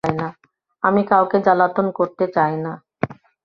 [0.83, 2.73] আমি কাউকে জ্বালাতন করতে চাই না।